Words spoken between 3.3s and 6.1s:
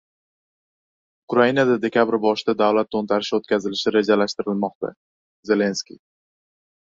o‘tkazish rejalashtirilmoqda”— Zelenskiy